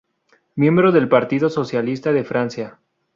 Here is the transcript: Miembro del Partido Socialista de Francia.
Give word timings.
Miembro 0.55 0.91
del 0.91 1.07
Partido 1.07 1.51
Socialista 1.51 2.11
de 2.11 2.23
Francia. 2.23 2.79